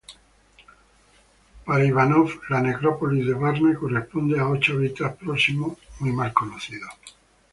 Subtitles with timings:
[1.63, 6.89] Para Ivanov, la necrópolis de Varna corresponde a ocho hábitats próximos, muy mal conocidos.